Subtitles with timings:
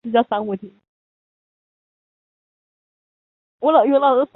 [0.01, 0.01] 该站隶属乌鲁木
[0.55, 0.61] 齐
[3.91, 4.29] 铁路局。